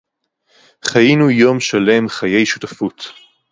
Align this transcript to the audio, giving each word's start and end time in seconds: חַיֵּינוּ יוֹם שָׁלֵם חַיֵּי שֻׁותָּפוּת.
חַיֵּינוּ 0.85 1.29
יוֹם 1.31 1.59
שָׁלֵם 1.59 2.09
חַיֵּי 2.09 2.45
שֻׁותָּפוּת. 2.45 3.01